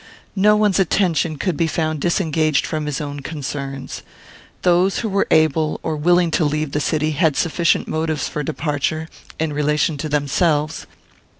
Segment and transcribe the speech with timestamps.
[0.35, 4.01] No one's attention could be found disengaged from his own concerns.
[4.63, 9.09] Those who were able or willing to leave the city had sufficient motives for departure,
[9.37, 10.87] in relation to themselves.